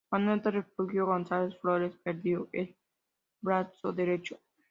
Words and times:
Manuel 0.09 0.41
del 0.41 0.53
Refugio 0.53 1.05
González 1.05 1.55
Flores 1.59 1.95
perdió 2.01 2.49
el 2.53 2.75
brazo 3.39 3.93
derecho. 3.93 4.39